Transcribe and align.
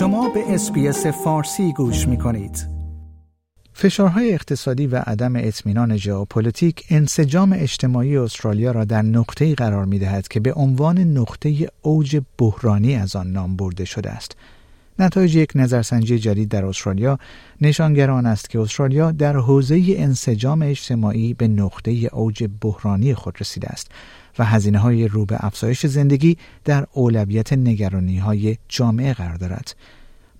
شما 0.00 0.28
به 0.28 0.54
SBS 0.54 1.06
فارسی 1.06 1.72
گوش 1.72 2.08
می 2.08 2.18
کنید. 2.18 2.68
فشارهای 3.72 4.34
اقتصادی 4.34 4.86
و 4.86 4.96
عدم 4.96 5.36
اطمینان 5.36 5.96
ژئوپلیتیک 5.96 6.84
انسجام 6.90 7.52
اجتماعی 7.52 8.16
استرالیا 8.16 8.70
را 8.70 8.84
در 8.84 9.02
نقطه‌ای 9.02 9.54
قرار 9.54 9.84
می‌دهد 9.84 10.28
که 10.28 10.40
به 10.40 10.52
عنوان 10.52 10.98
نقطه 10.98 11.68
اوج 11.82 12.20
بحرانی 12.38 12.96
از 12.96 13.16
آن 13.16 13.26
نام 13.26 13.56
برده 13.56 13.84
شده 13.84 14.10
است. 14.10 14.36
نتایج 15.00 15.36
یک 15.36 15.52
نظرسنجی 15.54 16.18
جدید 16.18 16.48
در 16.48 16.64
استرالیا 16.64 17.18
نشانگر 17.60 18.09
آن 18.09 18.26
است 18.26 18.50
که 18.50 18.60
استرالیا 18.60 19.12
در 19.12 19.36
حوزه 19.36 19.84
انسجام 19.88 20.62
اجتماعی 20.62 21.34
به 21.34 21.48
نقطه 21.48 21.90
اوج 22.12 22.48
بحرانی 22.60 23.14
خود 23.14 23.36
رسیده 23.40 23.68
است 23.68 23.90
و 24.38 24.44
هزینه 24.44 24.78
های 24.78 25.08
رو 25.08 25.24
به 25.24 25.36
افزایش 25.38 25.86
زندگی 25.86 26.36
در 26.64 26.86
اولویت 26.92 27.52
نگرانی 27.52 28.18
های 28.18 28.56
جامعه 28.68 29.14
قرار 29.14 29.34
دارد. 29.34 29.74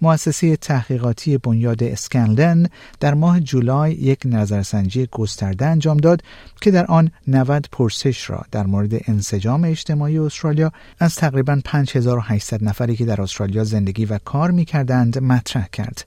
مؤسسه 0.02 0.56
تحقیقاتی 0.56 1.38
بنیاد 1.38 1.82
اسکنلن 1.82 2.66
در 3.00 3.14
ماه 3.14 3.40
جولای 3.40 3.92
یک 3.92 4.20
نظرسنجی 4.24 5.08
گسترده 5.12 5.66
انجام 5.66 5.96
داد 5.96 6.22
که 6.60 6.70
در 6.70 6.86
آن 6.86 7.10
90 7.28 7.66
پرسش 7.72 8.30
را 8.30 8.44
در 8.50 8.66
مورد 8.66 8.92
انسجام 9.08 9.64
اجتماعی 9.64 10.18
استرالیا 10.18 10.72
از 10.98 11.14
تقریبا 11.14 11.60
5800 11.64 12.64
نفری 12.64 12.96
که 12.96 13.04
در 13.04 13.22
استرالیا 13.22 13.64
زندگی 13.64 14.04
و 14.04 14.18
کار 14.18 14.50
می 14.50 14.64
کردند 14.64 15.18
مطرح 15.18 15.68
کرد. 15.72 16.06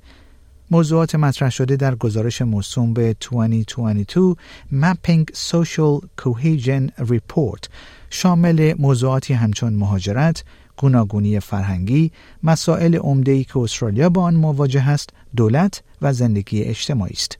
موضوعات 0.71 1.15
مطرح 1.15 1.49
شده 1.49 1.75
در 1.75 1.95
گزارش 1.95 2.41
موسوم 2.41 2.93
به 2.93 3.15
2022 3.31 4.35
Mapping 4.73 5.23
Social 5.33 6.05
Cohesion 6.21 7.05
Report 7.05 7.67
شامل 8.09 8.73
موضوعاتی 8.79 9.33
همچون 9.33 9.73
مهاجرت، 9.73 10.43
گوناگونی 10.77 11.39
فرهنگی، 11.39 12.11
مسائل 12.43 12.95
عمده‌ای 12.95 13.43
که 13.43 13.59
استرالیا 13.59 14.09
با 14.09 14.21
آن 14.21 14.35
مواجه 14.35 14.89
است، 14.89 15.09
دولت 15.35 15.83
و 16.01 16.13
زندگی 16.13 16.63
اجتماعی 16.63 17.13
است. 17.13 17.37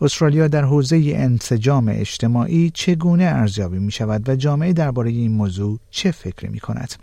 استرالیا 0.00 0.48
در 0.48 0.64
حوزه 0.64 1.12
انسجام 1.14 1.88
اجتماعی 1.88 2.70
چگونه 2.74 3.24
ارزیابی 3.24 3.78
می 3.78 3.92
شود 3.92 4.28
و 4.28 4.36
جامعه 4.36 4.72
درباره 4.72 5.10
این 5.10 5.32
موضوع 5.32 5.78
چه 5.90 6.10
فکری 6.10 6.48
می 6.48 6.60
کند؟ 6.60 6.94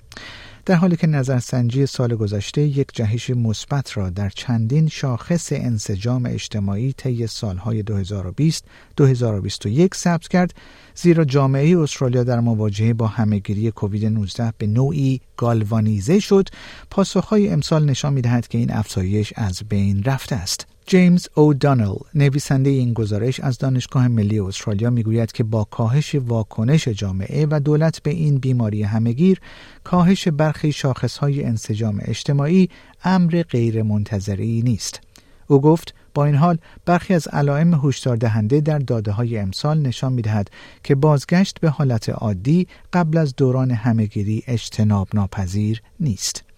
در 0.65 0.75
حالی 0.75 0.95
که 0.95 1.07
نظرسنجی 1.07 1.85
سال 1.85 2.15
گذشته 2.15 2.61
یک 2.61 2.87
جهش 2.93 3.29
مثبت 3.29 3.97
را 3.97 4.09
در 4.09 4.29
چندین 4.29 4.87
شاخص 4.87 5.51
انسجام 5.51 6.25
اجتماعی 6.25 6.93
طی 6.93 7.27
سالهای 7.27 7.83
2020-2021 7.83 9.95
ثبت 9.95 10.27
کرد 10.27 10.53
زیرا 10.95 11.25
جامعه 11.25 11.79
استرالیا 11.79 12.23
در 12.23 12.39
مواجهه 12.39 12.93
با 12.93 13.07
همهگیری 13.07 13.71
کووید 13.71 14.05
19 14.05 14.53
به 14.57 14.67
نوعی 14.67 15.21
گالوانیزه 15.37 16.19
شد. 16.19 16.49
پاسخهای 16.89 17.49
امسال 17.49 17.85
نشان 17.85 18.13
می‌دهد 18.13 18.47
که 18.47 18.57
این 18.57 18.71
افزایش 18.71 19.33
از 19.35 19.63
بین 19.69 20.03
رفته 20.03 20.35
است. 20.35 20.70
جیمز 20.91 21.27
او 21.35 21.53
دانل 21.53 21.93
نویسنده 22.15 22.69
این 22.69 22.93
گزارش 22.93 23.39
از 23.39 23.57
دانشگاه 23.57 24.07
ملی 24.07 24.39
استرالیا 24.39 24.89
می‌گوید 24.89 25.31
که 25.31 25.43
با 25.43 25.63
کاهش 25.63 26.15
واکنش 26.15 26.87
جامعه 26.87 27.47
و 27.49 27.59
دولت 27.59 28.03
به 28.03 28.11
این 28.11 28.37
بیماری 28.37 28.83
همهگیر 28.83 29.39
کاهش 29.83 30.27
برخی 30.27 30.71
شاخصهای 30.71 31.43
انسجام 31.43 31.99
اجتماعی 32.01 32.69
امر 33.03 33.43
غیرمنتظری 33.49 34.61
نیست 34.61 34.99
او 35.47 35.61
گفت 35.61 35.93
با 36.13 36.25
این 36.25 36.35
حال 36.35 36.57
برخی 36.85 37.13
از 37.13 37.27
علائم 37.27 37.73
هشدار 37.73 38.17
دهنده 38.17 38.61
در 38.61 38.79
داده 38.79 39.11
های 39.11 39.37
امسال 39.37 39.79
نشان 39.79 40.13
می 40.13 40.21
دهد 40.21 40.49
که 40.83 40.95
بازگشت 40.95 41.59
به 41.59 41.69
حالت 41.69 42.09
عادی 42.09 42.67
قبل 42.93 43.17
از 43.17 43.35
دوران 43.35 43.71
همهگیری 43.71 44.43
اجتناب 44.47 45.07
ناپذیر 45.13 45.81
نیست. 45.99 46.50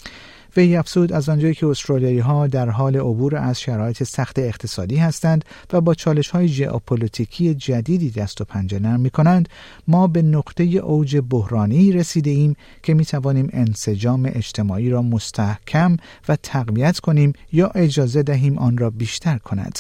وی 0.57 0.75
افزود 0.75 1.13
از 1.13 1.29
آنجایی 1.29 1.53
که 1.53 1.67
استرالیایی 1.67 2.19
ها 2.19 2.47
در 2.47 2.69
حال 2.69 2.95
عبور 2.95 3.35
از 3.35 3.59
شرایط 3.59 4.03
سخت 4.03 4.39
اقتصادی 4.39 4.95
هستند 4.95 5.45
و 5.73 5.81
با 5.81 5.93
چالش 5.93 6.29
های 6.29 6.47
ژئوپلیتیکی 6.47 7.53
جدیدی 7.53 8.09
دست 8.09 8.41
و 8.41 8.45
پنجه 8.45 8.79
نرم 8.79 8.99
می 8.99 9.09
کنند 9.09 9.49
ما 9.87 10.07
به 10.07 10.21
نقطه 10.21 10.63
اوج 10.63 11.17
بحرانی 11.29 11.91
رسیده 11.91 12.29
ایم 12.29 12.55
که 12.83 12.93
می 12.93 13.05
توانیم 13.05 13.49
انسجام 13.53 14.29
اجتماعی 14.33 14.89
را 14.89 15.01
مستحکم 15.01 15.97
و 16.29 16.35
تقویت 16.35 16.99
کنیم 16.99 17.33
یا 17.51 17.67
اجازه 17.67 18.23
دهیم 18.23 18.57
آن 18.57 18.77
را 18.77 18.89
بیشتر 18.89 19.37
کند. 19.37 19.79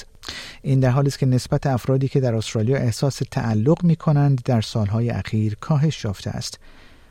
این 0.61 0.79
در 0.79 0.89
حالی 0.89 1.07
است 1.07 1.19
که 1.19 1.25
نسبت 1.25 1.67
افرادی 1.67 2.07
که 2.07 2.19
در 2.19 2.35
استرالیا 2.35 2.77
احساس 2.77 3.21
تعلق 3.31 3.83
می 3.83 3.95
کنند 3.95 4.41
در 4.45 4.61
سالهای 4.61 5.09
اخیر 5.09 5.55
کاهش 5.59 6.05
یافته 6.05 6.29
است. 6.29 6.59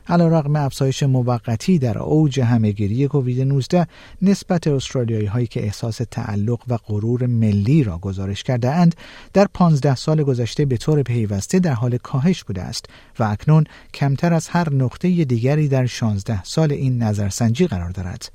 رقم 0.09 0.55
افزایش 0.55 1.03
موقتی 1.03 1.79
در 1.79 1.97
اوج 1.97 2.39
همهگیری 2.39 3.07
کووید 3.07 3.41
19 3.41 3.87
نسبت 4.21 4.67
استرالیایی 4.67 5.25
هایی 5.25 5.47
که 5.47 5.63
احساس 5.63 6.01
تعلق 6.11 6.59
و 6.67 6.77
غرور 6.77 7.25
ملی 7.25 7.83
را 7.83 7.97
گزارش 7.97 8.43
کرده 8.43 8.71
اند 8.71 8.95
در 9.33 9.47
15 9.53 9.95
سال 9.95 10.23
گذشته 10.23 10.65
به 10.65 10.77
طور 10.77 11.03
پیوسته 11.03 11.59
در 11.59 11.73
حال 11.73 11.97
کاهش 11.97 12.43
بوده 12.43 12.61
است 12.61 12.85
و 13.19 13.23
اکنون 13.23 13.63
کمتر 13.93 14.33
از 14.33 14.47
هر 14.47 14.73
نقطه 14.73 15.25
دیگری 15.25 15.67
در 15.67 15.85
16 15.85 16.43
سال 16.43 16.71
این 16.71 17.03
نظرسنجی 17.03 17.67
قرار 17.67 17.89
دارد. 17.89 18.31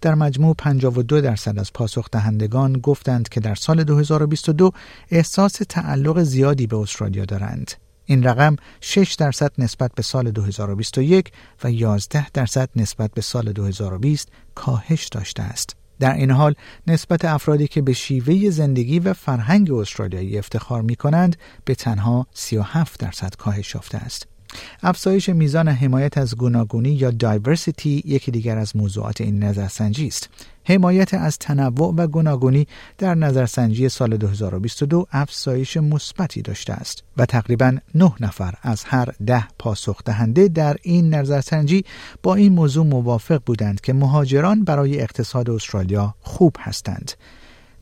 در 0.00 0.14
مجموع 0.14 0.54
52 0.58 1.20
درصد 1.20 1.58
از 1.58 1.72
پاسخ 1.72 2.10
دهندگان 2.10 2.72
گفتند 2.72 3.28
که 3.28 3.40
در 3.40 3.54
سال 3.54 3.84
2022 3.84 4.70
احساس 5.10 5.52
تعلق 5.68 6.22
زیادی 6.22 6.66
به 6.66 6.76
استرالیا 6.76 7.24
دارند. 7.24 7.85
این 8.06 8.22
رقم 8.22 8.56
6 8.80 9.14
درصد 9.14 9.52
نسبت 9.58 9.92
به 9.94 10.02
سال 10.02 10.30
2021 10.30 11.32
و 11.64 11.70
11 11.70 12.30
درصد 12.30 12.68
نسبت 12.76 13.10
به 13.14 13.20
سال 13.20 13.52
2020 13.52 14.28
کاهش 14.54 15.06
داشته 15.06 15.42
است. 15.42 15.76
در 16.00 16.14
این 16.14 16.30
حال 16.30 16.54
نسبت 16.86 17.24
افرادی 17.24 17.68
که 17.68 17.82
به 17.82 17.92
شیوه 17.92 18.50
زندگی 18.50 18.98
و 18.98 19.12
فرهنگ 19.12 19.72
استرالیایی 19.72 20.38
افتخار 20.38 20.82
می 20.82 20.96
کنند 20.96 21.36
به 21.64 21.74
تنها 21.74 22.26
37 22.34 23.00
درصد 23.00 23.34
کاهش 23.36 23.74
یافته 23.74 23.98
است. 23.98 24.35
افزایش 24.82 25.28
میزان 25.28 25.68
حمایت 25.68 26.18
از 26.18 26.36
گوناگونی 26.36 26.90
یا 26.90 27.10
دایورسیتی 27.10 28.02
یکی 28.04 28.30
دیگر 28.30 28.58
از 28.58 28.76
موضوعات 28.76 29.20
این 29.20 29.42
نظرسنجی 29.44 30.06
است. 30.06 30.28
حمایت 30.64 31.14
از 31.14 31.38
تنوع 31.38 31.94
و 31.96 32.06
گوناگونی 32.06 32.66
در 32.98 33.14
نظرسنجی 33.14 33.88
سال 33.88 34.16
2022 34.16 35.06
افزایش 35.12 35.76
مثبتی 35.76 36.42
داشته 36.42 36.72
است 36.72 37.02
و 37.16 37.26
تقریبا 37.26 37.76
9 37.94 38.12
نفر 38.20 38.54
از 38.62 38.84
هر 38.84 39.08
ده 39.26 39.44
پاسخ 39.58 40.04
دهنده 40.04 40.48
در 40.48 40.76
این 40.82 41.14
نظرسنجی 41.14 41.84
با 42.22 42.34
این 42.34 42.52
موضوع 42.52 42.86
موافق 42.86 43.42
بودند 43.46 43.80
که 43.80 43.92
مهاجران 43.92 44.64
برای 44.64 45.00
اقتصاد 45.00 45.50
استرالیا 45.50 46.14
خوب 46.20 46.56
هستند. 46.60 47.12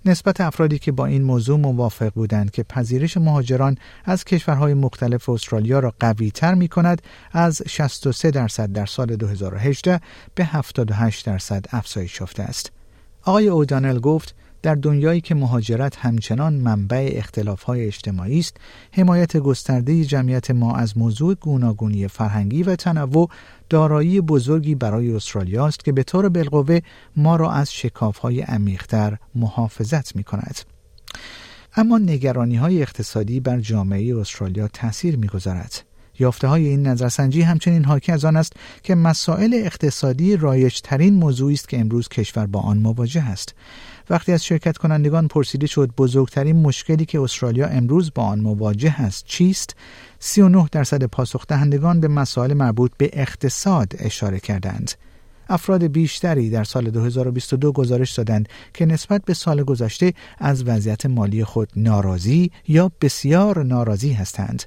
نسبت 0.07 0.41
افرادی 0.41 0.79
که 0.79 0.93
با 0.93 1.07
این 1.07 1.23
موضوع 1.23 1.59
موافق 1.59 2.13
بودند 2.13 2.51
که 2.51 2.63
پذیرش 2.63 3.17
مهاجران 3.17 3.79
از 4.05 4.25
کشورهای 4.25 4.75
مختلف 4.75 5.29
استرالیا 5.29 5.79
را 5.79 5.95
قوی 6.01 6.31
تر 6.31 6.55
می 6.55 6.69
کند 6.69 7.03
از 7.33 7.63
63 7.69 8.31
درصد 8.31 8.73
در 8.73 8.87
سال 8.87 9.17
2018 9.17 10.01
به 10.35 10.45
78 10.45 11.27
درصد 11.27 11.65
افزایش 11.71 12.21
یافته 12.21 12.43
است. 12.43 12.73
آقای 13.23 13.49
اودانل 13.49 13.99
گفت 13.99 14.35
در 14.65 14.75
دنیایی 14.75 15.21
که 15.21 15.35
مهاجرت 15.35 15.97
همچنان 15.97 16.55
منبع 16.55 17.13
اختلافهای 17.15 17.87
اجتماعی 17.87 18.39
است 18.39 18.57
حمایت 18.93 19.37
گسترده 19.37 20.05
جمعیت 20.05 20.51
ما 20.51 20.77
از 20.77 20.99
موضوع 20.99 21.35
گوناگونی 21.35 22.09
فرهنگی 22.09 22.63
و 22.63 22.77
تنوع 22.77 23.31
دارایی 23.71 24.21
بزرگی 24.21 24.75
برای 24.75 25.13
استرالیا 25.13 25.67
است 25.67 25.85
که 25.85 25.93
به 25.93 26.03
طور 26.03 26.29
بالقوه 26.29 26.81
ما 27.17 27.37
را 27.37 27.53
از 27.53 27.73
شکافهای 27.73 28.41
عمیقتر 28.41 29.17
محافظت 29.35 30.17
می 30.17 30.25
کند. 30.25 30.59
اما 31.77 31.99
نگرانی 31.99 32.57
های 32.57 32.83
اقتصادی 32.83 33.41
بر 33.41 33.61
جامعه 33.61 34.17
استرالیا 34.17 34.69
تاثیر 34.69 35.17
می‌گذارد. 35.17 35.94
یافته 36.19 36.49
های 36.49 36.69
این 36.69 36.87
نظرسنجی 36.87 37.43
همچنین 37.43 37.85
حاکی 37.85 38.13
از 38.13 38.25
آن 38.25 38.37
است 38.37 38.53
که 38.83 38.95
مسائل 38.95 39.55
اقتصادی 39.55 40.37
رایجترین 40.37 41.15
موضوعی 41.15 41.55
است 41.55 41.69
که 41.69 41.81
امروز 41.81 42.09
کشور 42.09 42.47
با 42.47 42.61
آن 42.61 42.79
مواجه 42.79 43.23
است. 43.23 43.55
وقتی 44.11 44.33
از 44.33 44.45
شرکت 44.45 44.77
کنندگان 44.77 45.29
پرسیده 45.29 45.67
شد 45.67 45.91
بزرگترین 45.99 46.63
مشکلی 46.63 47.05
که 47.05 47.21
استرالیا 47.21 47.67
امروز 47.67 48.13
با 48.15 48.23
آن 48.23 48.41
مواجه 48.41 49.01
است 49.01 49.25
چیست 49.27 49.77
39 50.19 50.69
درصد 50.73 51.05
پاسخ 51.05 51.47
دهندگان 51.47 52.01
به 52.01 52.09
مسائل 52.09 52.55
مربوط 52.55 52.93
به 52.99 53.11
اقتصاد 53.13 53.93
اشاره 53.99 54.41
کردند 54.41 54.93
افراد 55.49 55.85
بیشتری 55.85 56.51
در 56.51 56.65
سال 56.65 56.91
2022 56.91 57.73
گزارش 57.73 58.13
دادند 58.13 58.49
که 58.75 58.87
نسبت 58.87 59.25
به 59.25 59.35
سال 59.35 59.63
گذشته 59.63 60.13
از 60.39 60.65
وضعیت 60.65 61.07
مالی 61.07 61.45
خود 61.45 61.69
ناراضی 61.77 62.51
یا 62.69 62.93
بسیار 63.01 63.63
ناراضی 63.63 64.13
هستند 64.13 64.63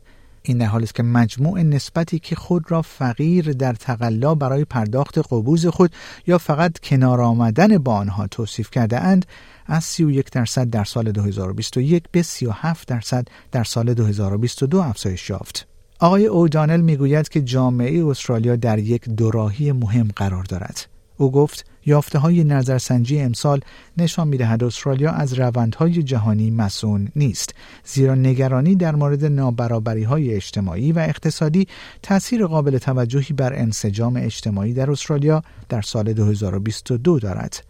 این 0.47 0.57
در 0.57 0.65
حالی 0.65 0.83
است 0.83 0.95
که 0.95 1.03
مجموع 1.03 1.61
نسبتی 1.61 2.19
که 2.19 2.35
خود 2.35 2.71
را 2.71 2.81
فقیر 2.81 3.51
در 3.51 3.73
تقلا 3.73 4.35
برای 4.35 4.65
پرداخت 4.65 5.17
قبوز 5.17 5.65
خود 5.65 5.91
یا 6.27 6.37
فقط 6.37 6.79
کنار 6.79 7.21
آمدن 7.21 7.77
با 7.77 7.95
آنها 7.95 8.27
توصیف 8.27 8.71
کرده 8.71 8.99
اند 8.99 9.25
از 9.65 9.83
31 9.83 10.31
درصد 10.31 10.69
در 10.69 10.83
سال 10.83 11.11
2021 11.11 12.03
به 12.11 12.21
37 12.21 12.87
درصد 12.87 13.27
در 13.51 13.63
سال 13.63 13.93
2022 13.93 14.79
افزایش 14.79 15.29
یافت. 15.29 15.67
آقای 15.99 16.25
اودانل 16.25 16.81
می‌گوید 16.81 17.29
که 17.29 17.41
جامعه 17.41 18.05
استرالیا 18.05 18.55
در 18.55 18.79
یک 18.79 19.09
دوراهی 19.09 19.71
مهم 19.71 20.07
قرار 20.15 20.43
دارد. 20.43 20.96
او 21.17 21.31
گفت 21.31 21.65
یافته 21.85 22.19
های 22.19 22.43
نظرسنجی 22.43 23.19
امسال 23.19 23.59
نشان 23.97 24.27
می‌دهد 24.27 24.63
استرالیا 24.63 25.11
از 25.11 25.33
روندهای 25.33 26.03
جهانی 26.03 26.51
مسون 26.51 27.07
نیست 27.15 27.55
زیرا 27.85 28.15
نگرانی 28.15 28.75
در 28.75 28.95
مورد 28.95 29.25
نابرابری 29.25 30.03
های 30.03 30.33
اجتماعی 30.33 30.91
و 30.91 30.99
اقتصادی 30.99 31.67
تاثیر 32.03 32.45
قابل 32.45 32.77
توجهی 32.77 33.33
بر 33.33 33.53
انسجام 33.53 34.15
اجتماعی 34.17 34.73
در 34.73 34.91
استرالیا 34.91 35.41
در 35.69 35.81
سال 35.81 36.13
2022 36.13 37.19
دارد 37.19 37.63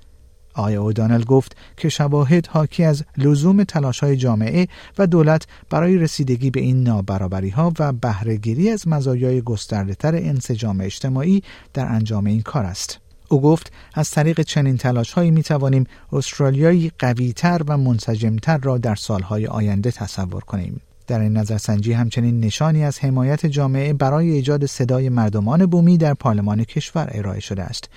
آقای 0.58 0.76
اودانل 0.76 1.24
گفت 1.24 1.56
که 1.78 1.90
شواهد 1.90 2.48
حاکی 2.48 2.84
از 2.84 3.04
لزوم 3.18 3.64
تلاش 3.64 4.00
های 4.00 4.18
جامعه 4.18 4.68
و 4.98 5.08
دولت 5.08 5.48
برای 5.70 5.98
رسیدگی 5.98 6.52
به 6.52 6.60
این 6.60 6.84
نابرابری 6.84 7.50
ها 7.50 7.74
و 7.80 7.94
بهرهگیری 7.94 8.70
از 8.70 8.88
مزایای 8.88 9.42
گسترده 9.42 9.96
تر 9.96 10.16
انسجام 10.16 10.82
اجتماعی 10.82 11.44
در 11.74 11.86
انجام 11.86 12.26
این 12.26 12.42
کار 12.42 12.66
است. 12.66 13.07
او 13.30 13.42
گفت 13.42 13.72
از 13.94 14.12
طریق 14.12 14.42
چنین 14.42 14.78
تلاش 14.78 15.14
هایی 15.14 15.32
می 15.32 15.44
توانیم 15.44 15.88
استرالیایی 16.14 16.92
قویتر 17.00 17.62
و 17.68 17.78
منسجمتر 17.78 18.58
را 18.58 18.78
در 18.78 18.96
سالهای 18.96 19.48
آینده 19.48 19.92
تصور 19.92 20.42
کنیم. 20.42 20.82
در 21.08 21.20
این 21.20 21.38
نظرسنجی 21.38 21.94
همچنین 21.94 22.40
نشانی 22.40 22.84
از 22.84 23.00
حمایت 23.00 23.46
جامعه 23.46 23.94
برای 23.94 24.30
ایجاد 24.30 24.66
صدای 24.66 25.10
مردمان 25.10 25.66
بومی 25.66 25.98
در 25.98 26.14
پارلمان 26.14 26.64
کشور 26.64 27.10
ارائه 27.12 27.40
شده 27.40 27.64
است. 27.64 27.90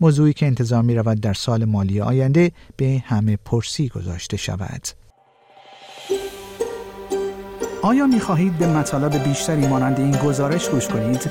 موضوعی 0.00 0.32
که 0.32 0.46
انتظار 0.46 0.82
می 0.82 0.94
رود 0.94 1.20
در 1.20 1.34
سال 1.34 1.64
مالی 1.64 2.00
آینده 2.00 2.52
به 2.76 3.02
همه 3.06 3.38
پرسی 3.44 3.88
گذاشته 3.88 4.36
شود. 4.36 4.86
آیا 7.82 8.06
می 8.06 8.20
خواهید 8.20 8.58
به 8.58 8.66
مطالب 8.66 9.24
بیشتری 9.24 9.66
مانند 9.66 10.00
این 10.00 10.16
گزارش 10.16 10.68
گوش 10.68 10.88
کنید؟ 10.88 11.30